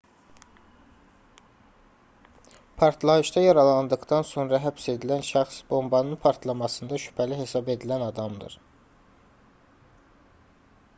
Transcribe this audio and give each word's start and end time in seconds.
partlayışda 2.79 3.43
yaralandıqdan 3.49 4.25
sonra 4.31 4.61
həbs 4.65 4.89
edilən 4.95 5.23
şəxs 5.29 5.61
bombanın 5.75 6.19
partlamasında 6.27 7.01
şübhəli 7.07 7.41
hesab 7.45 7.73
edilən 7.79 8.09
adamdır 8.11 8.59